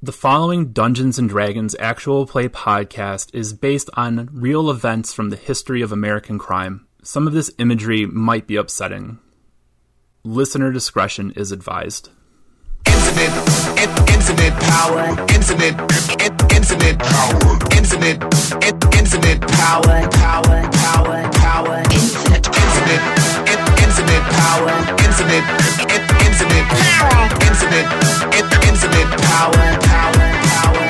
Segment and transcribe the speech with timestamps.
[0.00, 5.36] The following Dungeons and Dragons actual play podcast is based on real events from the
[5.36, 6.86] history of American crime.
[7.02, 9.18] Some of this imagery might be upsetting.
[10.22, 12.10] Listener discretion is advised.
[12.84, 13.42] Power,
[19.48, 23.17] power, power, power, power, power,
[23.98, 24.70] infinite power,
[25.02, 25.42] infinite,
[25.82, 26.68] in, infinite
[27.42, 27.90] infinite,
[28.70, 30.87] infinite power, power, power,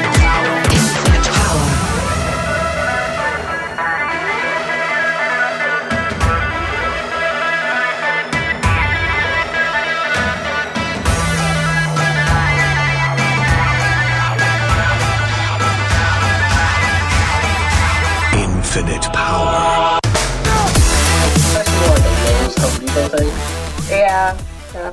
[22.98, 24.38] Yeah,
[24.74, 24.90] yeah,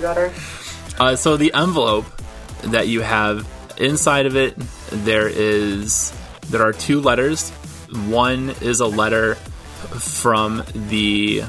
[0.00, 0.32] better.
[0.98, 2.06] Uh, so the envelope
[2.64, 4.56] that you have inside of it,
[4.90, 6.12] there is
[6.50, 7.50] there are two letters.
[8.08, 11.42] One is a letter from the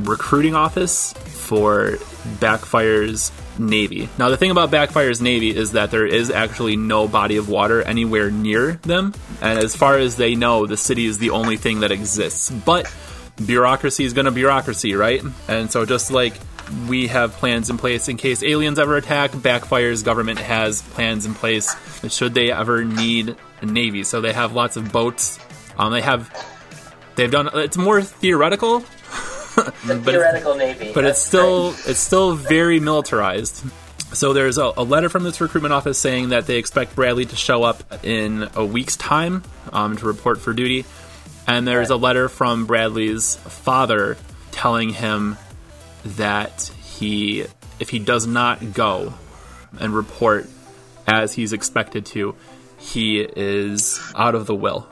[0.00, 1.98] recruiting office for
[2.38, 4.08] Backfire's Navy.
[4.18, 7.82] Now, the thing about Backfire's Navy is that there is actually no body of water
[7.82, 11.80] anywhere near them, and as far as they know, the city is the only thing
[11.80, 12.50] that exists.
[12.50, 12.86] But
[13.44, 15.22] bureaucracy is going to bureaucracy, right?
[15.48, 16.34] And so, just like
[16.88, 21.34] we have plans in place in case aliens ever attack, Backfire's government has plans in
[21.34, 21.74] place
[22.08, 24.04] should they ever need a navy.
[24.04, 25.38] So they have lots of boats.
[25.76, 26.30] Um, they have
[27.16, 28.80] they've done it's more theoretical,
[29.86, 30.92] The theoretical navy.
[30.94, 33.64] but That's it's still it's still very militarized.
[34.12, 37.36] So there's a, a letter from this recruitment office saying that they expect Bradley to
[37.36, 40.84] show up in a week's time um, to report for duty,
[41.46, 44.16] and there's a letter from Bradley's father
[44.50, 45.36] telling him
[46.04, 47.44] that he
[47.78, 49.14] if he does not go
[49.78, 50.46] and report
[51.06, 52.34] as he's expected to,
[52.78, 54.86] he is out of the will.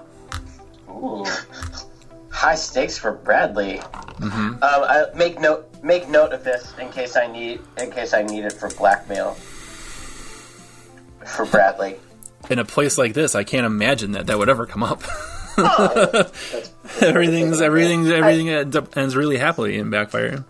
[0.90, 1.24] Ooh.
[2.30, 3.78] high stakes for Bradley.
[3.78, 4.36] Mm-hmm.
[4.36, 8.22] Um, I make note make note of this in case I need in case I
[8.22, 9.34] need it for blackmail
[11.24, 11.96] for Bradley.
[12.50, 15.02] In a place like this, I can't imagine that that would ever come up.
[17.00, 20.44] Everything's everything's everything ends, up, ends really happily in Backfire.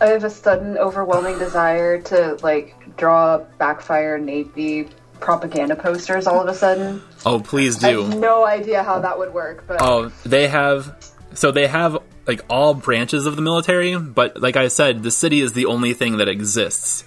[0.00, 4.88] I have a sudden, overwhelming desire to like draw backfire navy
[5.20, 6.26] propaganda posters.
[6.26, 8.04] All of a sudden, Oh, please I do.
[8.04, 10.94] have no idea how that would work, but Oh, they have.
[11.34, 15.40] So they have like all branches of the military, but like I said, the city
[15.40, 17.04] is the only thing that exists.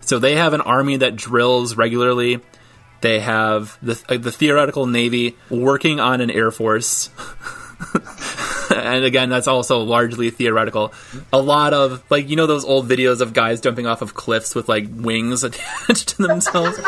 [0.00, 2.40] So they have an army that drills regularly.
[3.02, 7.10] They have the uh, the theoretical navy working on an air force.
[8.74, 10.92] and again, that's also largely theoretical.
[11.32, 14.54] A lot of like you know those old videos of guys jumping off of cliffs
[14.54, 16.78] with like wings attached to themselves,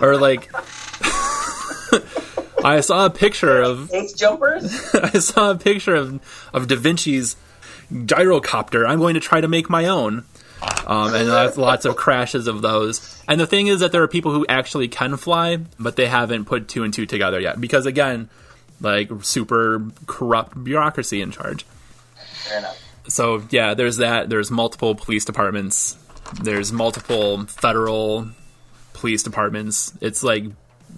[0.00, 0.50] or like
[2.64, 4.94] I saw a picture of Ace jumpers?
[4.94, 6.20] I saw a picture of
[6.52, 7.36] of Da Vinci's
[7.90, 8.86] gyrocopter.
[8.88, 10.24] I'm going to try to make my own.
[10.86, 13.22] Um, and that's lots of crashes of those.
[13.26, 16.44] And the thing is that there are people who actually can fly, but they haven't
[16.44, 17.60] put two and two together yet.
[17.60, 18.28] Because again,
[18.80, 21.64] like super corrupt bureaucracy in charge.
[22.44, 22.80] Fair enough.
[23.08, 24.28] So yeah, there's that.
[24.28, 25.96] There's multiple police departments.
[26.42, 28.28] There's multiple federal
[28.92, 29.92] police departments.
[30.00, 30.44] It's like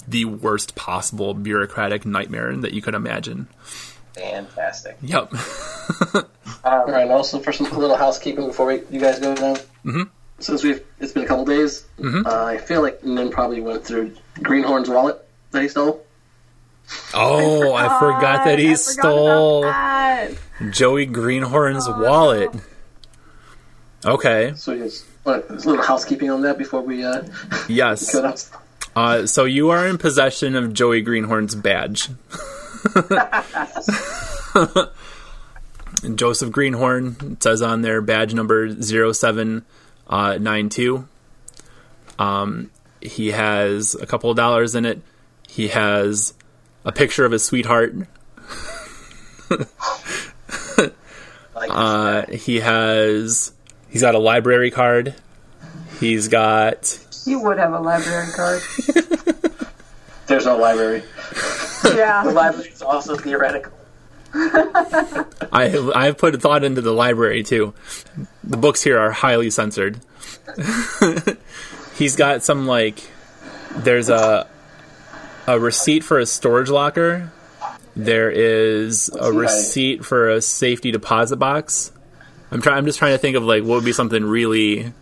[0.07, 3.49] the worst possible bureaucratic nightmare that you could imagine.
[4.17, 4.97] Fantastic.
[5.03, 5.33] Yep.
[5.35, 6.25] Um,
[6.65, 9.57] All right, also for some little housekeeping before we, you guys go down.
[9.85, 10.03] Mm-hmm.
[10.39, 12.27] Since we've it's been a couple days, Mm-hmm.
[12.27, 15.19] uh, I feel like Nin probably went through Greenhorn's wallet
[15.53, 16.05] that he stole.
[17.15, 20.31] Oh, I forgot that he I forgot stole that.
[20.71, 22.51] Joey Greenhorn's wallet.
[24.05, 24.53] Okay.
[24.57, 27.23] So yes, what, there's a little housekeeping on that before we uh,
[27.69, 28.15] Yes.
[28.95, 32.09] Uh, so you are in possession of Joey Greenhorn's badge.
[36.03, 41.09] And Joseph Greenhorn it says on there badge number 0792.
[42.19, 42.71] Um,
[43.01, 45.01] he has a couple of dollars in it.
[45.49, 46.35] He has
[46.85, 47.95] a picture of his sweetheart.
[51.57, 53.53] Uh, he has
[53.89, 55.15] he's got a library card.
[55.99, 58.61] He's got You would have a library card.
[60.27, 61.03] There's no library.
[61.85, 62.25] Yeah.
[62.25, 63.73] the library is also theoretical.
[64.35, 67.75] I I've put a thought into the library too.
[68.45, 69.99] The books here are highly censored.
[71.97, 73.01] He's got some like
[73.77, 74.47] there's a
[75.47, 77.33] a receipt for a storage locker.
[77.95, 81.93] There is a receipt for a safety deposit box.
[82.51, 82.79] I'm trying.
[82.79, 84.93] I'm just trying to think of like what would be something really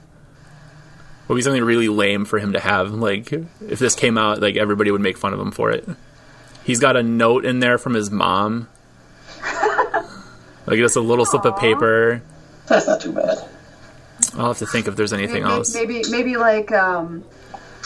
[1.29, 2.93] would be something really lame for him to have.
[2.93, 5.89] Like if this came out, like everybody would make fun of him for it.
[6.65, 8.69] He's got a note in there from his mom.
[10.67, 12.23] like just a little slip of paper.
[12.67, 13.39] That's not too bad.
[14.35, 15.75] I'll have to think if there's anything maybe, else.
[15.75, 17.25] maybe maybe like um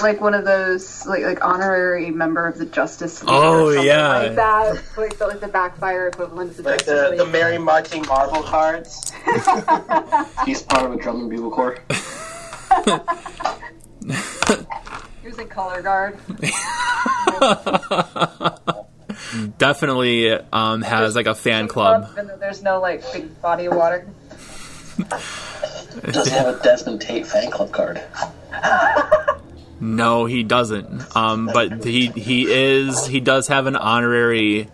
[0.00, 3.30] like one of those like like honorary member of the Justice League.
[3.32, 4.18] Oh, or something yeah.
[4.18, 7.58] like that, like the, like the backfire equivalent of the Like Justice the, the Merry
[7.58, 9.12] Marching Marvel cards.
[10.44, 11.78] He's part of a drum and bugle corps.
[15.22, 16.18] He was in color guard.
[19.58, 22.08] Definitely um, has like a fan club.
[22.16, 24.06] And then there's no like big body of water.
[26.10, 28.02] Does he have a Desmond Tate fan club card?
[29.80, 31.16] No, he doesn't.
[31.16, 34.68] Um, but he he is he does have an honorary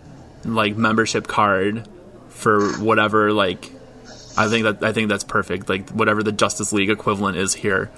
[0.44, 1.88] like membership card
[2.28, 3.70] for whatever like
[4.36, 5.68] I think that I think that's perfect.
[5.68, 7.90] Like whatever the Justice League equivalent is here,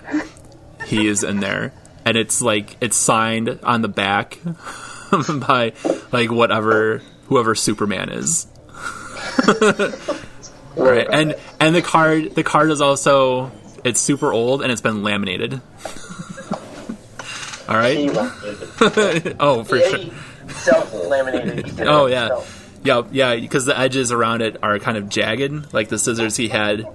[0.87, 1.73] he is in there,
[2.05, 4.38] and it's like it's signed on the back
[5.47, 5.73] by
[6.12, 8.47] like whatever whoever Superman is.
[10.77, 13.50] right, and and the card the card is also
[13.85, 15.55] it's super old and it's been laminated.
[17.69, 18.12] All right.
[18.12, 19.37] laminated.
[19.41, 19.99] Oh, for sure.
[19.99, 22.41] did it Oh yeah.
[22.87, 23.37] Yeah, yeah.
[23.37, 26.87] Because the edges around it are kind of jagged, like the scissors he had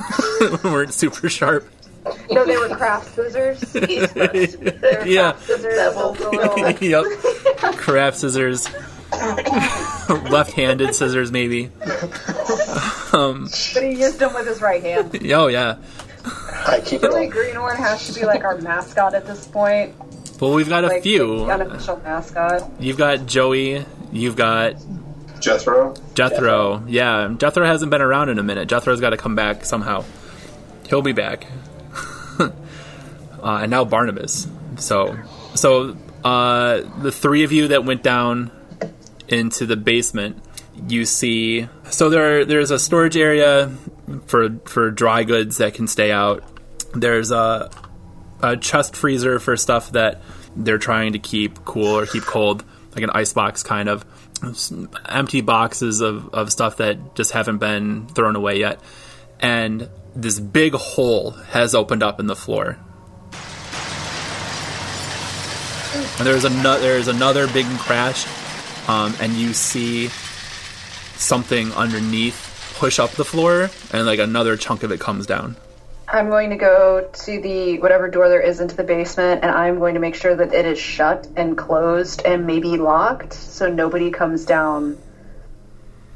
[0.64, 1.68] weren't super sharp.
[2.30, 3.62] No, they were craft scissors.
[5.06, 5.32] Yeah.
[5.32, 5.96] craft scissors.
[5.96, 7.04] with a little- yep.
[7.76, 8.68] Craft scissors,
[10.30, 11.70] left-handed scissors, maybe.
[13.12, 15.18] Um, but he used them with his right hand.
[15.32, 15.76] Oh yeah.
[16.66, 17.30] I keep it Billy on.
[17.32, 19.94] Greenhorn has to be like our mascot at this point.
[20.40, 21.50] Well, we've got a Like few.
[21.50, 22.70] unofficial mascot.
[22.78, 23.84] You've got Joey.
[24.12, 24.74] You've got
[25.40, 25.94] Jethro.
[26.14, 26.84] Jethro.
[26.86, 28.68] Yeah, Jethro hasn't been around in a minute.
[28.68, 30.04] Jethro's got to come back somehow.
[30.88, 31.46] He'll be back.
[32.38, 32.50] uh,
[33.42, 34.48] and now Barnabas.
[34.76, 35.16] So,
[35.54, 38.50] so uh, the three of you that went down
[39.28, 40.42] into the basement,
[40.88, 41.68] you see.
[41.90, 43.70] So there, there's a storage area
[44.26, 46.44] for for dry goods that can stay out.
[46.94, 47.70] There's a
[48.42, 50.22] a chest freezer for stuff that
[50.56, 52.64] they're trying to keep cool or keep cold,
[52.98, 54.04] like an ice box kind of.
[55.08, 58.80] Empty boxes of, of stuff that just haven't been thrown away yet.
[59.40, 62.78] And this big hole has opened up in the floor.
[66.18, 68.26] And there's another there's another big crash,
[68.88, 70.08] um, and you see
[71.16, 75.56] something underneath push up the floor, and like another chunk of it comes down.
[76.10, 79.78] I'm going to go to the whatever door there is into the basement, and I'm
[79.78, 84.10] going to make sure that it is shut and closed and maybe locked, so nobody
[84.10, 84.96] comes down.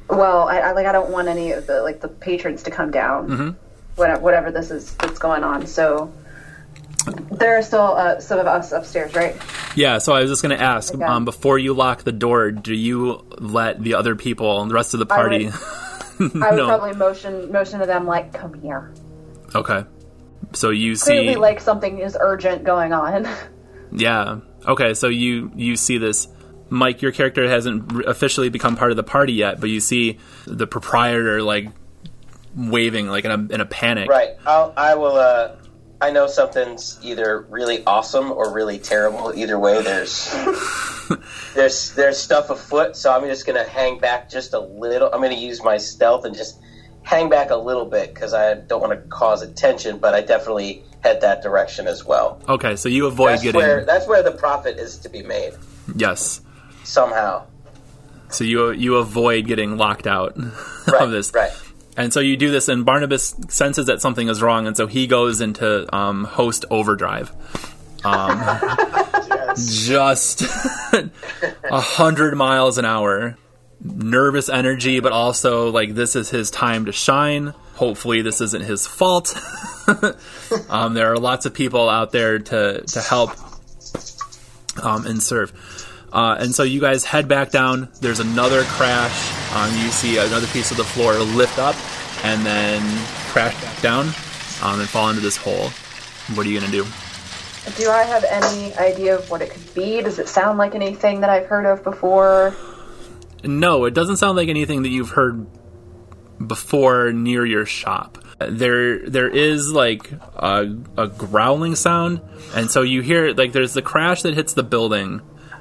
[0.09, 2.91] Well, I, I like I don't want any of the like the patrons to come
[2.91, 3.29] down.
[3.29, 3.51] Mm-hmm.
[3.97, 5.67] Whatever, whatever this is that's going on.
[5.67, 6.11] So
[7.31, 9.37] there are still uh, some of us upstairs, right?
[9.77, 11.03] Yeah, so I was just going to ask, Okay.
[11.05, 14.95] um, before you lock the door, do you let the other people and the rest
[14.95, 15.49] of the party?
[15.49, 15.51] I
[16.21, 16.67] would No.
[16.67, 18.91] probably motion motion to them like, "Come here."
[19.55, 19.85] Okay.
[20.53, 23.29] So you see Clearly, see, like something is urgent going on.
[23.93, 24.41] yeah.
[24.67, 26.29] Okay, so you you see this.
[26.69, 30.67] Mike, your character hasn't officially become part of the party yet, but you see the
[30.67, 31.69] proprietor like
[32.57, 34.09] waving like in a in a panic.
[34.09, 34.31] Right.
[34.47, 35.17] I'll, I will.
[35.17, 35.57] Uh,
[36.01, 39.33] I know something's either really awesome or really terrible.
[39.37, 40.35] Either way, there's
[41.55, 42.97] there's there's stuff afoot.
[42.97, 45.09] So I'm just gonna hang back just a little.
[45.13, 46.61] I'm gonna use my stealth and just
[47.03, 49.99] hang back a little bit because I don't want to cause attention.
[49.99, 52.41] But I definitely head that direction as well.
[52.49, 55.53] Okay, so you avoid That's getting where that's where the profit is to be made
[55.97, 56.41] yes.
[56.85, 57.47] somehow.
[58.31, 60.37] So you you avoid getting locked out
[60.87, 61.03] Right.
[61.03, 61.33] of this.
[61.35, 61.53] Right.
[61.97, 65.07] And so you do this, and Barnabas senses that something is wrong, and so he
[65.07, 67.31] goes into um, host overdrive.
[68.03, 68.41] Um,
[69.57, 70.43] just
[70.93, 73.37] a hundred miles an hour,
[73.85, 77.55] nervous energy, but also like this is his time to shine.
[77.75, 79.35] Hopefully, this isn't his fault.
[80.69, 83.31] um, there are lots of people out there to to help
[84.83, 85.53] um, and serve.
[86.13, 87.89] Uh, and so you guys head back down.
[88.01, 89.55] There's another crash.
[89.55, 91.75] Um, you see another piece of the floor lift up
[92.25, 92.83] and then
[93.31, 94.07] crash back down
[94.63, 95.71] um, and fall into this hole.
[96.37, 96.87] What are you to do?
[97.77, 100.03] Do I have any idea of what it could be?
[100.03, 102.55] Does it sound like anything that I've heard of before?
[103.45, 105.47] No, it doesn't sound like anything that you've heard
[106.45, 108.19] before near your shop.
[108.39, 112.21] There, there is like a, a growling sound,
[112.55, 115.21] and so you hear like there's the crash that hits the building,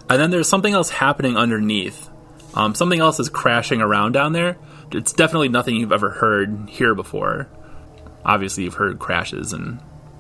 [0.09, 2.09] and then there's something else happening underneath.
[2.53, 4.57] Um, something else is crashing around down there.
[4.91, 7.47] It's definitely nothing you've ever heard here before.
[8.25, 9.79] Obviously, you've heard crashes and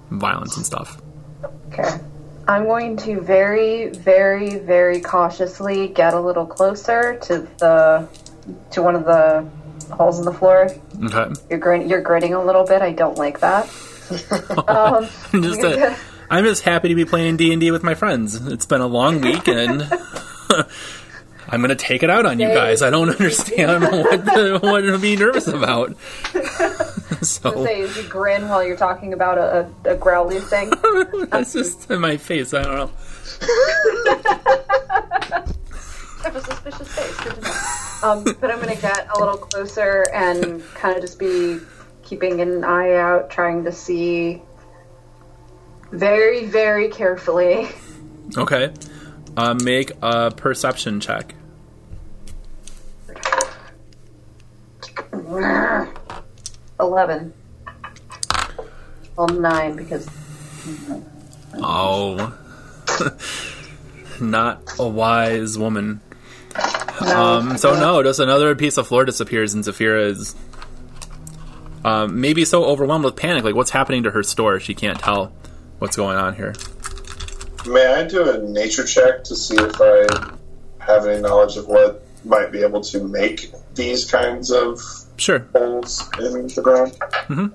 [0.09, 1.01] violence and stuff.
[1.67, 1.99] Okay.
[2.47, 8.07] I'm going to very, very, very cautiously get a little closer to the
[8.71, 9.47] to one of the
[9.93, 10.69] holes in the floor.
[11.03, 11.33] Okay.
[11.49, 12.81] You're grin- you're grinning a little bit.
[12.81, 13.69] I don't like that.
[14.67, 15.95] um, I'm just, uh,
[16.29, 18.35] I'm just happy to be playing D and D with my friends.
[18.47, 19.87] It's been a long week, and
[21.47, 22.81] I'm gonna take it out on you guys.
[22.81, 25.95] I don't understand what the, what to be nervous about.
[27.25, 30.71] so say is you grin while you're talking about a, a, growly thing.
[31.29, 32.51] that's just in my face.
[32.53, 32.91] I don't know.
[33.41, 35.43] I
[36.23, 37.19] have a suspicious face.
[37.19, 37.53] Good to know.
[38.03, 41.59] Um, but I'm going to get a little closer and kind of just be
[42.01, 44.41] keeping an eye out, trying to see
[45.91, 47.67] very, very carefully.
[48.35, 48.73] Okay.
[49.37, 51.35] Uh, make a perception check.
[56.81, 57.33] Eleven.
[59.15, 60.09] Well, nine because
[61.55, 62.37] Oh.
[64.19, 66.01] Not a wise woman.
[67.01, 70.35] no, Um, so no, just another piece of floor disappears, and Zafira is
[71.83, 73.43] um, maybe so overwhelmed with panic.
[73.43, 74.59] Like, what's happening to her store?
[74.59, 75.33] She can't tell
[75.79, 76.53] what's going on here.
[77.65, 80.07] May I do a nature check to see if I
[80.79, 84.79] have any knowledge of what might be able to make these kinds of
[85.21, 85.45] Sure.
[85.53, 86.97] holes in the ground?
[87.29, 87.51] Mhm.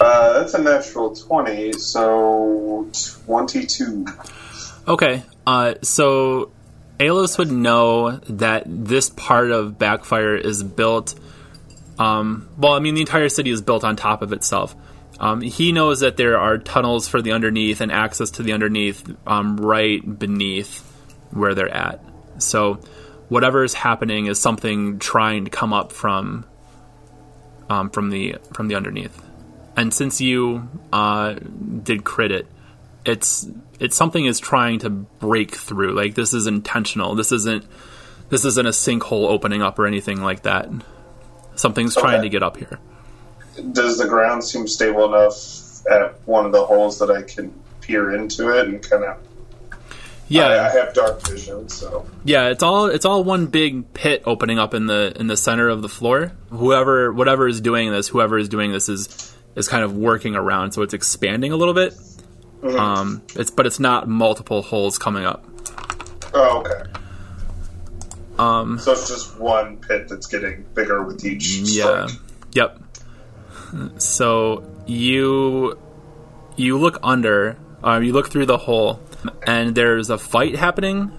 [0.00, 2.88] Uh, that's a natural 20, so
[3.26, 4.06] 22.
[4.88, 5.22] Okay.
[5.46, 6.50] Uh, so
[6.98, 11.14] Alos would know that this part of Backfire is built.
[11.98, 14.74] Um, well, I mean, the entire city is built on top of itself.
[15.20, 19.04] Um, he knows that there are tunnels for the underneath and access to the underneath
[19.26, 20.80] um, right beneath
[21.32, 22.00] where they're at.
[22.38, 22.80] So,
[23.28, 26.46] whatever is happening is something trying to come up from
[27.68, 29.22] um, from the from the underneath.
[29.76, 31.34] And since you uh,
[31.82, 32.46] did crit it,
[33.04, 35.94] it's it's something is trying to break through.
[35.94, 37.14] Like this is intentional.
[37.14, 37.64] This isn't
[38.30, 40.68] this isn't a sinkhole opening up or anything like that.
[41.54, 42.78] Something's trying to get up here.
[43.72, 48.14] Does the ground seem stable enough at one of the holes that I can peer
[48.14, 49.18] into it and kind of.
[50.28, 52.06] Yeah, I, I have dark vision, so.
[52.24, 52.48] yeah.
[52.48, 55.82] It's all it's all one big pit opening up in the in the center of
[55.82, 56.32] the floor.
[56.50, 60.72] Whoever whatever is doing this, whoever is doing this is is kind of working around,
[60.72, 61.94] so it's expanding a little bit.
[62.62, 65.44] Um, it's but it's not multiple holes coming up.
[66.34, 66.90] Oh, okay.
[68.38, 72.08] Um, So it's just one pit that's getting bigger with each Yeah.
[72.52, 72.82] Yep.
[73.98, 75.78] So you
[76.56, 79.00] you look under, um, you look through the hole,
[79.46, 81.12] and there's a fight happening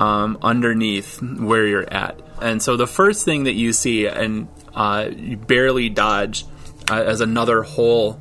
[0.00, 2.18] um, underneath where you're at.
[2.40, 6.44] And so the first thing that you see, and uh, you barely dodge,
[6.90, 8.20] uh, as another hole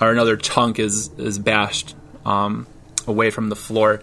[0.00, 2.66] or another chunk is is bashed um,
[3.06, 4.02] away from the floor.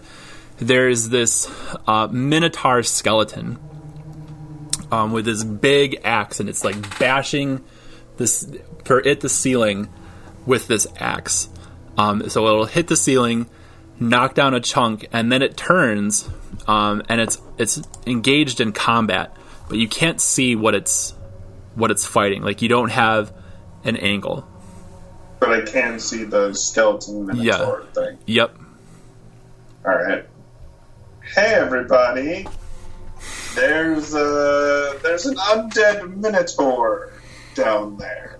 [0.58, 1.50] There's this
[1.86, 3.58] uh, minotaur skeleton
[4.90, 7.62] um, with this big axe, and it's like bashing
[8.16, 8.50] this
[8.84, 9.88] for it the ceiling
[10.46, 11.48] with this axe.
[11.96, 13.46] Um, so it'll hit the ceiling,
[14.00, 16.28] knock down a chunk, and then it turns,
[16.66, 19.36] um, and it's it's engaged in combat,
[19.68, 21.14] but you can't see what it's
[21.74, 22.42] what it's fighting.
[22.42, 23.32] Like you don't have
[23.84, 24.46] an angle.
[25.40, 28.18] But I can see the skeleton minotaur thing.
[28.26, 28.56] Yep.
[29.84, 30.26] Alright.
[31.34, 32.46] Hey everybody!
[33.54, 37.12] There's a there's an undead minotaur
[37.54, 38.38] down there.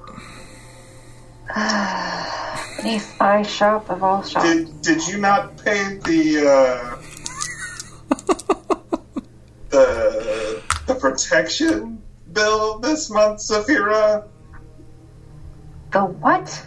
[2.84, 4.44] beneath my shop of all shops.
[4.44, 6.96] Did did you not pay the uh
[9.70, 14.28] the the protection bill this month, Zafira?
[15.92, 16.66] The what?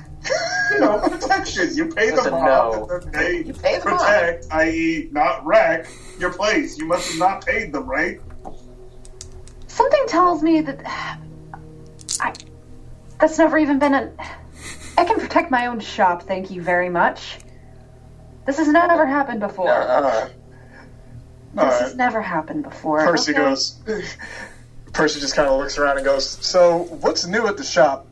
[0.72, 1.76] You know, protection.
[1.76, 2.96] You pay That's the a bond no.
[2.96, 4.00] and then they pay the bond.
[4.00, 5.10] protect, i.e.
[5.12, 5.88] not wreck
[6.20, 6.78] your place.
[6.78, 8.20] You must have not paid them, right?
[9.68, 10.82] Something tells me that
[12.20, 12.34] I
[13.20, 14.18] that's never even been an
[14.98, 17.38] I can protect my own shop, thank you very much.
[18.46, 19.70] This has never happened before.
[19.70, 20.30] Uh-uh.
[21.54, 21.82] This Alright.
[21.82, 23.06] has never happened before.
[23.06, 23.42] Percy okay?
[23.42, 23.80] goes.
[24.94, 28.08] Percy just kind of looks around and goes, "So, what's new at the shop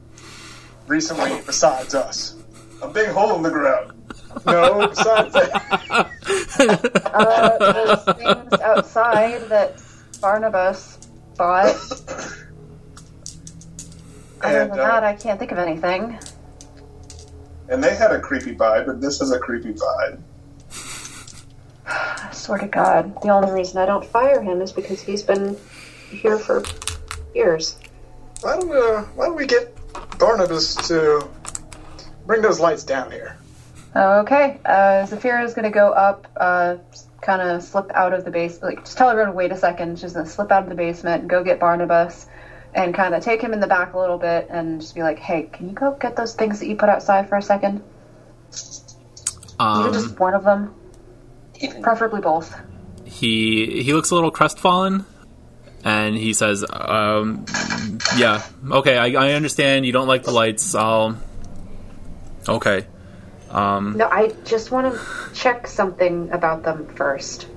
[0.87, 2.35] recently besides us?"
[2.81, 3.93] A big hole in the ground.
[4.45, 6.11] No, besides that.
[7.15, 9.81] Uh, those things outside that
[10.21, 10.97] Barnabas
[11.37, 11.75] bought.
[14.41, 16.19] Other And, than uh, that, I can't think of anything.
[17.69, 20.19] And they had a creepy vibe, and this is a creepy vibe.
[21.87, 25.57] I swear to God, the only reason I don't fire him is because he's been
[26.09, 26.63] here for
[27.33, 27.77] years.
[28.41, 29.75] Why don't uh, Why don't we get
[30.17, 31.27] Barnabas to
[32.25, 33.37] bring those lights down here.
[33.95, 36.77] Okay, uh, Zafira is gonna go up, uh,
[37.21, 38.61] kind of slip out of the base.
[38.61, 39.99] Like, just tell everyone, to wait a second.
[39.99, 42.27] She's gonna slip out of the basement, go get Barnabas,
[42.75, 45.17] and kind of take him in the back a little bit, and just be like,
[45.17, 47.81] "Hey, can you go get those things that you put outside for a second?
[49.57, 50.75] Even Um, just one of them,
[51.81, 52.53] preferably both."
[53.05, 55.05] he he looks a little crestfallen,
[55.83, 57.45] and he says, um,
[58.17, 59.85] "Yeah, okay, I, I understand.
[59.85, 60.75] You don't like the lights.
[60.75, 61.17] I'll
[62.47, 62.85] okay."
[63.53, 64.99] No, I just want to
[65.33, 67.47] check something about them first.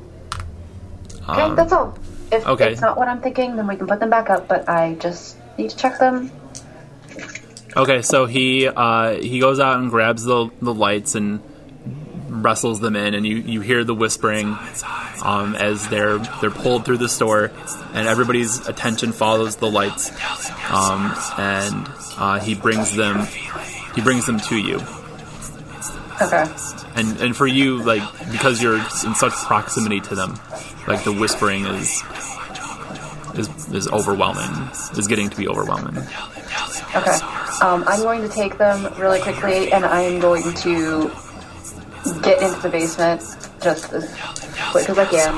[1.29, 1.99] Okay, Um, that's all.
[2.31, 2.73] If okay.
[2.73, 4.49] it's not what I'm thinking, then we can put them back up.
[4.49, 6.31] But I just need to check them.
[7.77, 11.41] Okay, so he uh, he goes out and grabs the the lights and
[12.29, 14.57] wrestles them in, and you, you hear the whispering
[15.23, 17.51] um, as they're they're pulled through the store,
[17.95, 20.11] and everybody's attention follows the lights,
[20.71, 23.27] um, and uh, he brings them
[23.95, 24.79] he brings them to you,
[26.21, 26.45] Okay.
[26.97, 30.39] and and for you like because you're in such proximity to them,
[30.87, 32.03] like the whispering is
[33.35, 35.97] is is overwhelming, is getting to be overwhelming.
[36.95, 37.19] Okay.
[37.63, 41.11] Um, I'm going to take them really quickly, and I'm going to
[42.23, 43.23] get into the basement
[43.63, 44.09] just as
[44.71, 45.35] quick as I can.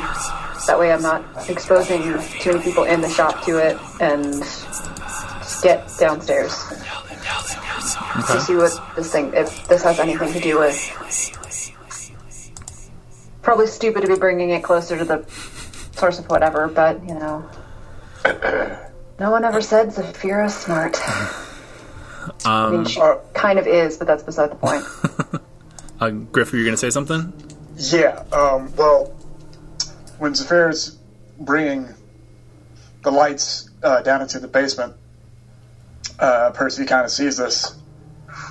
[0.67, 2.03] That way, I'm not exposing
[2.41, 5.00] too many people in the shop to it, and just
[5.63, 6.53] get downstairs
[8.27, 10.77] to see what this thing, if this has anything to do with.
[13.43, 15.25] Probably stupid to be bringing it closer to the
[15.93, 17.49] source of whatever, but you know.
[19.19, 20.97] No one ever said Zafira's smart.
[22.45, 23.01] I mean, she
[23.35, 24.85] kind of is, but that's beside the point.
[26.01, 27.31] Uh, Griff, are you're gonna say something?
[27.77, 28.25] Yeah.
[28.33, 29.15] Um, well,
[30.17, 30.97] when Zafir's
[31.39, 31.95] bringing
[33.03, 34.95] the lights uh, down into the basement,
[36.21, 37.77] uh, Percy kind of sees this,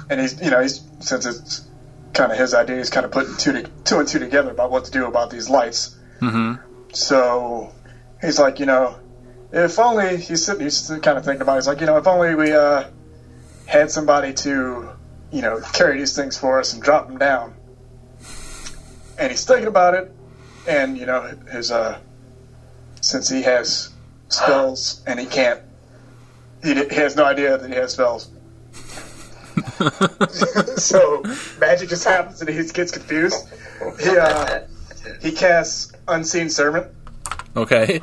[0.09, 1.69] and he's you know he's since it's
[2.13, 4.71] kind of his idea, he's kind of putting two to, two and two together about
[4.71, 5.95] what to do about these lights.
[6.19, 6.61] Mm-hmm.
[6.93, 7.73] So
[8.21, 8.99] he's like, you know,
[9.51, 11.53] if only he's sitting, he's kind of thinking about.
[11.53, 12.85] It, he's like, you know, if only we uh,
[13.65, 14.89] had somebody to,
[15.31, 17.53] you know, carry these things for us and drop them down.
[19.17, 20.11] And he's thinking about it,
[20.67, 21.99] and you know, his uh,
[23.01, 23.89] since he has
[24.29, 25.61] spells and he can't,
[26.63, 28.29] he, he has no idea that he has spells.
[30.77, 31.23] so
[31.59, 33.47] magic just happens and he gets confused.
[33.99, 34.61] He uh,
[35.21, 36.87] he casts unseen servant.
[37.55, 38.01] Okay.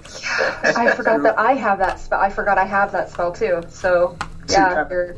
[0.64, 2.20] I forgot that I have that spell.
[2.20, 3.62] I forgot I have that spell too.
[3.68, 4.16] So
[4.48, 5.16] yeah, have- you're,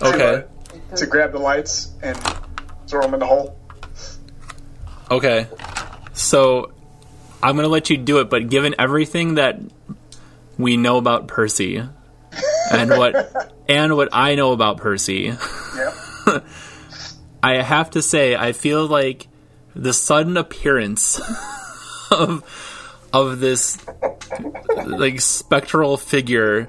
[0.00, 0.44] Okay.
[0.96, 2.16] to grab the lights and
[2.86, 3.58] throw them in the hole.
[5.10, 5.46] Okay.
[6.12, 6.72] So
[7.42, 9.60] I'm gonna let you do it, but given everything that
[10.62, 11.82] we know about Percy
[12.70, 15.34] and what and what I know about Percy,
[15.76, 16.44] Yep.
[17.42, 19.28] I have to say I feel like
[19.74, 21.20] the sudden appearance
[22.10, 22.44] of
[23.12, 23.78] of this
[24.86, 26.68] like spectral figure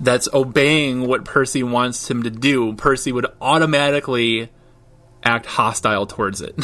[0.00, 4.50] that's obeying what Percy wants him to do, Percy would automatically
[5.22, 6.54] act hostile towards it.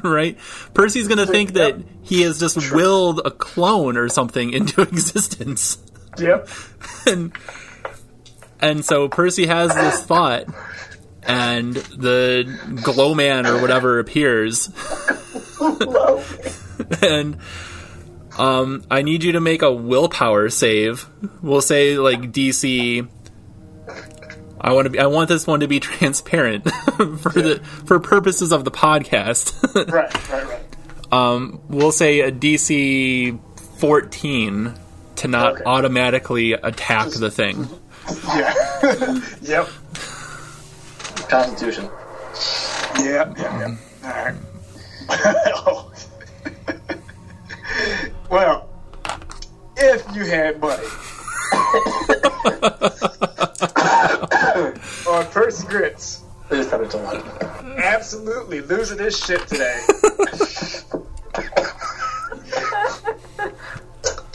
[0.04, 0.38] right?
[0.74, 5.78] Percy's going to think that he has just willed a clone or something into existence.
[6.18, 6.48] Yep.
[7.06, 7.32] and
[8.60, 10.44] and so Percy has this thought
[11.22, 14.70] and the glow man or whatever appears
[17.02, 17.36] and
[18.38, 21.08] um I need you to make a willpower save.
[21.42, 23.06] We'll say like DC
[24.60, 26.64] I want to be I want this one to be transparent
[26.96, 29.54] for the for purposes of the podcast.
[29.90, 31.12] Right, right, right.
[31.12, 33.38] um we'll say a DC
[33.78, 34.74] 14
[35.16, 35.64] to not Okay.
[35.64, 37.68] automatically attack the thing.
[38.26, 38.52] Yeah.
[39.42, 39.68] yep.
[41.28, 41.88] Constitution.
[42.98, 43.76] Yeah, yeah, yeah.
[44.04, 44.34] All right.
[48.30, 48.68] well,
[49.76, 50.86] if you had money
[55.50, 57.24] on Percy Grits, It is probably too much.
[57.78, 59.80] absolutely losing his shit today.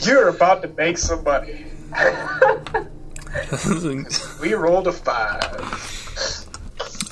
[0.00, 1.66] You're about to make some money.
[4.40, 6.46] We rolled a five.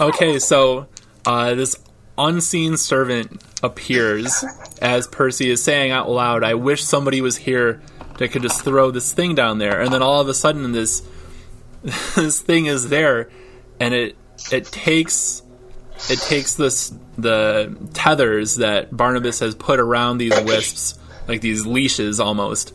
[0.01, 0.87] okay, so
[1.27, 1.77] uh, this
[2.17, 4.43] unseen servant appears
[4.81, 7.83] as Percy is saying out loud, I wish somebody was here
[8.19, 9.81] that could just throw this thing down there.
[9.83, 11.03] And then all of a sudden this
[12.17, 13.29] this thing is there
[13.81, 14.17] and it
[14.51, 15.43] it takes
[16.11, 22.21] it takes this the tethers that Barnabas has put around these wisps, like these leashes
[22.21, 22.75] almost.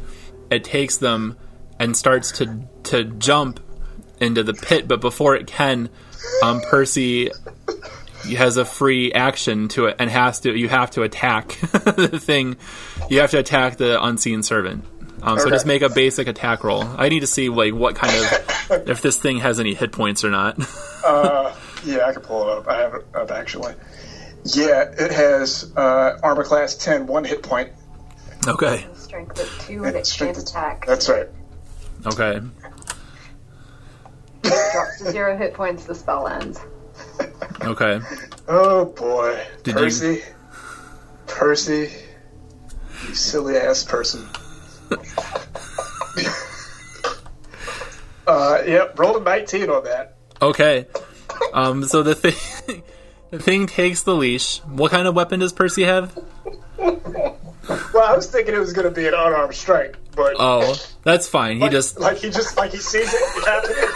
[0.50, 1.38] It takes them
[1.80, 3.60] and starts to to jump
[4.20, 5.90] into the pit, but before it can,
[6.44, 7.32] um, Percy
[8.38, 12.58] has a free action to it and has to you have to attack the thing.
[13.10, 14.86] You have to attack the unseen servant.
[15.22, 16.84] Um, so just make a basic attack roll.
[16.84, 20.24] I need to see like what kind of if this thing has any hit points
[20.24, 20.58] or not.
[21.02, 21.56] Uh,
[21.86, 22.68] yeah, I can pull it up.
[22.68, 23.74] I have it up actually.
[24.44, 27.72] Yeah, it has uh, armor class 10, one hit point.
[28.46, 28.86] okay.
[28.96, 30.86] Strength of two, and it Strength can't attack.
[30.86, 31.28] That's right.
[32.06, 32.42] Okay.
[34.44, 35.86] Drops to zero hit points.
[35.86, 36.60] The spell ends.
[37.62, 38.00] Okay.
[38.50, 40.22] Oh boy, Did you- Percy,
[41.28, 41.92] Percy,
[43.08, 44.28] you silly ass person.
[48.28, 50.16] Uh, yep, rolled a 19 on that.
[50.42, 50.88] Okay.
[51.54, 52.84] Um, so the thing,
[53.32, 54.60] the thing takes the leash.
[54.60, 56.18] What kind of weapon does Percy have?
[56.78, 61.28] Well, I was thinking it was going to be an unarmed strike, but Oh, that's
[61.28, 61.58] fine.
[61.58, 63.90] He like, just like he just like he sees it happening.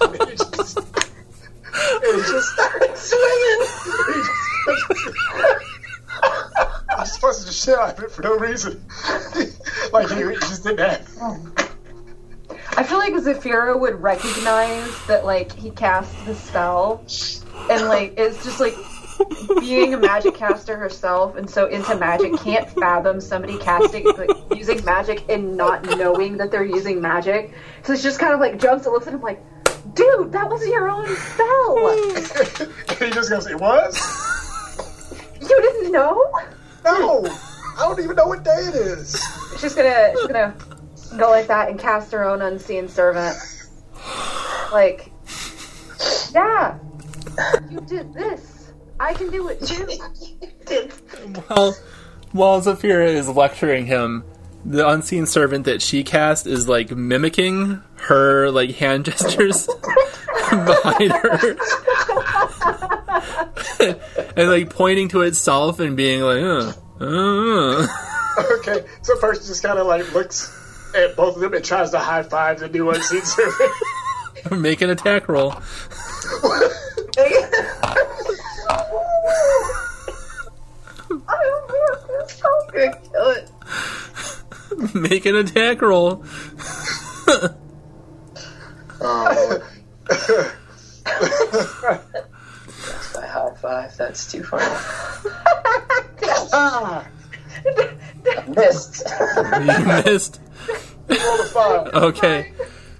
[0.00, 3.68] And he just, and he just starts swinging.
[6.98, 8.82] He's supposed to just shit out of it for no reason.
[9.92, 11.68] like he just didn't have.
[12.76, 17.04] I feel like Zafira would recognize that like he cast the spell,
[17.70, 18.74] and like it's just like
[19.60, 24.84] being a magic caster herself, and so into magic can't fathom somebody casting like using
[24.84, 27.52] magic and not knowing that they're using magic.
[27.82, 29.42] So it's just kind of like jumps and looks at him like,
[29.94, 32.98] "Dude, that was your own spell.
[33.06, 33.98] he just goes, "It was."
[35.40, 36.32] You didn't know."
[36.84, 39.20] No, I don't even know what day it is.
[39.60, 40.54] She's gonna she's gonna
[41.18, 43.36] go like that and cast her own unseen servant.
[44.72, 45.10] Like,
[46.32, 46.78] yeah,
[47.70, 48.72] you did this.
[49.00, 49.86] I can do it too.
[51.48, 51.76] Well,
[52.32, 54.24] while Zafira is lecturing him,
[54.64, 59.66] the unseen servant that she cast is like mimicking her like hand gestures
[60.50, 61.56] behind her.
[64.36, 67.86] and like pointing to itself and being like, uh, uh.
[68.58, 70.54] Okay, so Percy just kind of like looks
[70.94, 73.72] at both of them and tries to high five the new unseen servant.
[74.50, 75.54] make an attack roll.
[81.10, 83.50] I'm gonna kill it.
[84.94, 86.24] Make an attack roll.
[89.00, 89.62] Oh.
[90.08, 91.04] That's
[93.14, 93.96] my high five.
[93.96, 94.64] That's too funny.
[96.52, 97.06] ah,
[98.48, 99.06] Missed.
[99.36, 100.40] You missed.
[101.08, 101.94] roll a five.
[101.94, 102.52] Okay.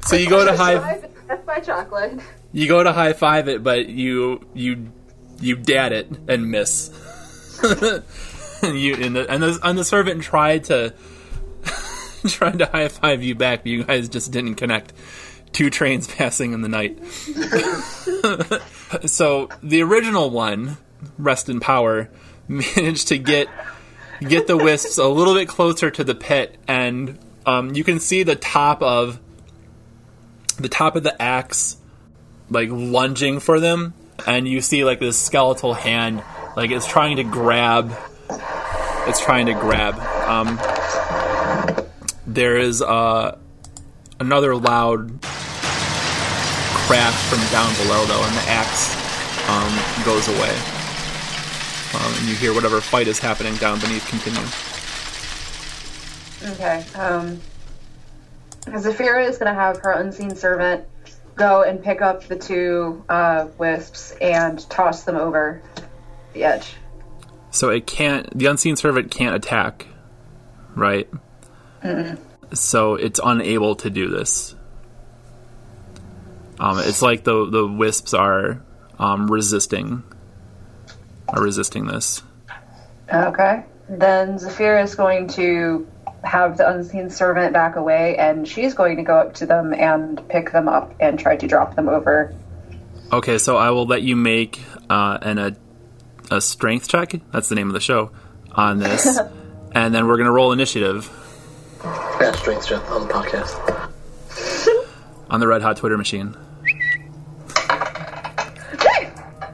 [0.06, 2.20] So you go to high That's my chocolate.
[2.52, 4.90] you go to high five it, but you you
[5.40, 6.90] you dad it and miss.
[8.62, 10.94] and you and the and the, and the servant tried to
[12.26, 14.92] tried to high five you back, but you guys just didn't connect.
[15.52, 16.98] Two trains passing in the night.
[19.06, 20.76] so the original one,
[21.16, 22.10] Rest in Power,
[22.48, 23.48] managed to get
[24.20, 28.22] get the wisps a little bit closer to the pit, and um, you can see
[28.22, 29.20] the top of
[30.58, 31.76] the top of the axe
[32.50, 33.94] like lunging for them,
[34.26, 36.22] and you see like this skeletal hand,
[36.56, 37.96] like it's trying to grab.
[39.06, 39.98] It's trying to grab.
[40.28, 40.60] Um,
[42.26, 43.38] there is uh,
[44.20, 48.94] another loud crash from down below, though, and the axe
[49.48, 50.77] um, goes away.
[51.98, 54.40] Um, and you hear whatever fight is happening down beneath continue.
[56.54, 56.84] Okay.
[56.94, 57.40] Um,
[58.66, 60.84] Zafira is going to have her unseen servant
[61.34, 65.62] go and pick up the two uh, wisps and toss them over
[66.34, 66.74] the edge.
[67.50, 68.36] So it can't.
[68.36, 69.86] The unseen servant can't attack,
[70.74, 71.08] right?
[72.52, 74.54] So it's unable to do this.
[76.60, 78.62] Um, it's like the the wisps are
[78.98, 80.02] um, resisting,
[81.28, 82.22] are resisting this.
[83.12, 83.64] Okay.
[83.88, 85.86] Then Zafira is going to
[86.24, 90.26] have the unseen servant back away, and she's going to go up to them and
[90.28, 92.34] pick them up and try to drop them over.
[93.12, 94.60] Okay, so I will let you make
[94.90, 95.56] uh, an a,
[96.30, 97.14] a strength check.
[97.32, 98.10] That's the name of the show
[98.52, 99.18] on this,
[99.72, 101.08] and then we're gonna roll initiative
[102.20, 103.90] Yeah, strength strength on the podcast.
[105.30, 106.36] on the red hot Twitter machine.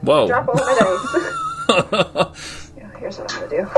[0.01, 0.27] Whoa!
[0.27, 1.31] Drop all my dice.
[2.77, 3.69] Yeah, here's what I'm gonna do.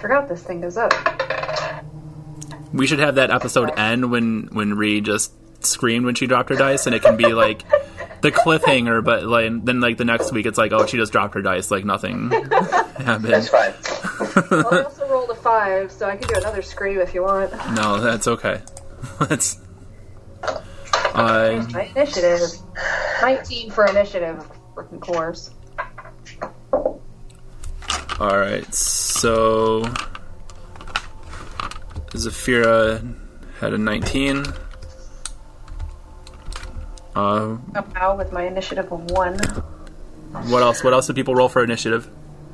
[0.00, 0.92] Forgot this thing goes up.
[2.72, 5.32] We should have that episode end when when Ree just
[5.64, 7.62] screamed when she dropped her dice, and it can be like
[8.20, 9.02] the cliffhanger.
[9.04, 11.70] But like then like the next week, it's like oh she just dropped her dice,
[11.70, 13.24] like nothing happened.
[13.24, 13.72] That's fine.
[14.50, 17.52] Well, I also rolled a five, so I can do another scream if you want.
[17.74, 18.60] No, that's okay.
[19.20, 19.58] That's
[21.14, 22.40] Uh, my initiative.
[23.22, 25.50] 19 for initiative, freaking course.
[28.20, 29.82] all right, so
[32.10, 33.14] Zafira
[33.60, 34.44] had a 19.
[37.16, 39.38] Uh, Somehow with my initiative of 1.
[40.48, 40.82] what else?
[40.82, 42.08] What else did people roll for initiative?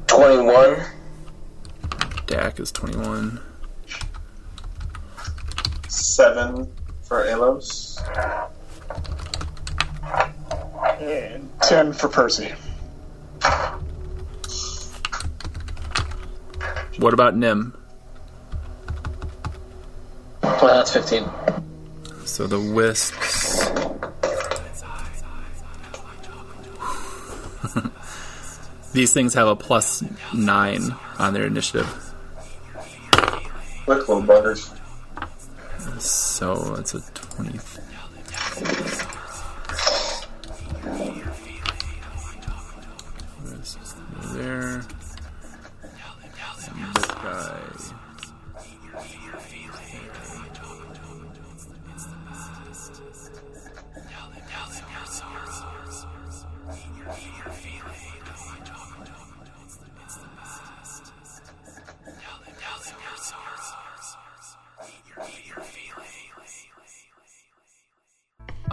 [0.08, 0.76] 21.
[2.26, 3.40] Dak is 21.
[5.88, 6.70] Seven
[7.02, 7.98] for Alos.
[11.00, 12.52] And 10 for Percy.
[16.98, 17.74] What about Nim?
[20.42, 21.24] Well, that's 15.
[22.26, 23.70] So the wisps.
[28.92, 31.86] These things have a plus nine on their initiative.
[33.86, 34.76] Quick little buggers.
[35.98, 37.58] So it's a 20.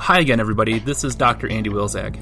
[0.08, 0.80] Hi again, everybody.
[0.80, 1.50] This is Dr.
[1.50, 2.15] Andy Wilzak.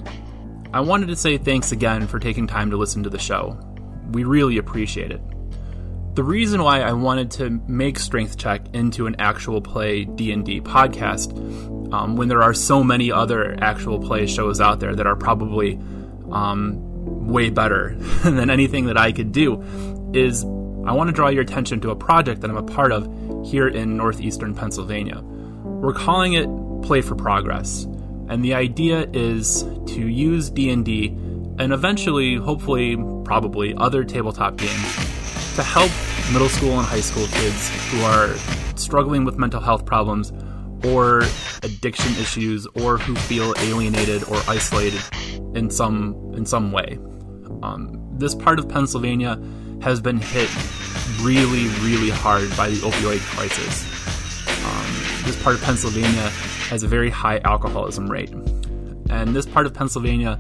[0.74, 3.60] I wanted to say thanks again for taking time to listen to the show.
[4.10, 5.22] We really appreciate it.
[6.16, 11.38] The reason why I wanted to make Strength Check into an actual play D&D podcast,
[11.94, 15.76] um, when there are so many other actual play shows out there that are probably
[16.32, 17.94] um, way better
[18.24, 19.62] than anything that I could do,
[20.12, 23.08] is I want to draw your attention to a project that I'm a part of
[23.46, 25.22] here in northeastern Pennsylvania.
[25.22, 26.48] We're calling it
[26.86, 27.84] Play for Progress,
[28.30, 31.08] and the idea is to use D&D
[31.58, 34.96] and eventually, hopefully, probably other tabletop games
[35.56, 35.90] to help
[36.32, 38.36] middle school and high school kids who are
[38.76, 40.32] struggling with mental health problems
[40.86, 41.24] or
[41.64, 45.02] addiction issues or who feel alienated or isolated
[45.56, 47.00] in some in some way.
[47.64, 49.42] Um, this part of Pennsylvania
[49.82, 50.50] has been hit
[51.22, 53.95] really, really hard by the opioid crisis.
[54.66, 54.86] Um,
[55.26, 56.30] this part of Pennsylvania
[56.70, 58.32] has a very high alcoholism rate,
[59.10, 60.40] and this part of Pennsylvania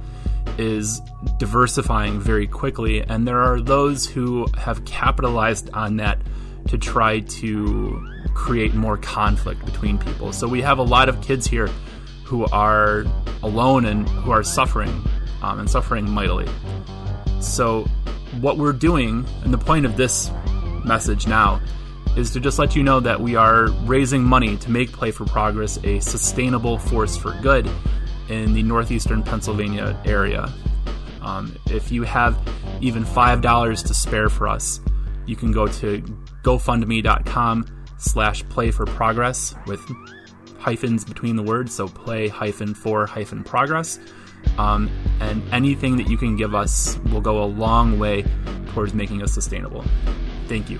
[0.57, 1.01] is
[1.37, 6.19] diversifying very quickly, and there are those who have capitalized on that
[6.69, 10.33] to try to create more conflict between people.
[10.33, 11.69] So we have a lot of kids here
[12.23, 13.05] who are
[13.43, 15.03] alone and who are suffering,
[15.43, 16.47] um, and suffering mightily.
[17.39, 17.83] So,
[18.41, 20.31] what we're doing, and the point of this
[20.83, 21.61] message now,
[22.15, 25.25] is to just let you know that we are raising money to make Play for
[25.25, 27.69] Progress a sustainable force for good
[28.29, 30.51] in the northeastern Pennsylvania area.
[31.21, 32.37] Um, if you have
[32.81, 34.79] even $5 to spare for us,
[35.25, 36.01] you can go to
[36.43, 37.65] gofundme.com
[37.97, 39.81] slash play for progress with
[40.59, 43.99] hyphens between the words, so play hyphen for hyphen progress.
[44.57, 48.23] Um, and anything that you can give us will go a long way
[48.67, 49.83] towards making us sustainable.
[50.47, 50.79] Thank you.